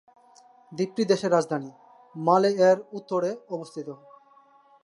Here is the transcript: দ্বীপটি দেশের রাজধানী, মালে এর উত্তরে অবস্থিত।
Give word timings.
দ্বীপটি 0.71 1.03
দেশের 1.05 1.31
রাজধানী, 1.31 1.69
মালে 2.15 2.51
এর 2.69 2.77
উত্তরে 2.91 3.29
অবস্থিত। 3.49 3.87